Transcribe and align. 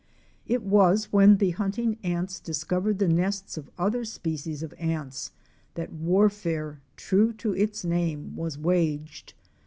It 0.47 0.63
was 0.63 1.13
when 1.13 1.37
the 1.37 1.51
hunting 1.51 1.99
ants 2.03 2.39
discovered 2.39 2.97
the 2.97 3.07
nests 3.07 3.55
of 3.55 3.69
other 3.77 4.03
species 4.03 4.63
of 4.63 4.73
ants 4.79 5.29
that 5.75 5.93
warfare, 5.93 6.81
true 6.95 7.31
to 7.33 7.53
its 7.53 7.85
name, 7.85 8.35
was 8.35 8.57
waged. 8.57 9.35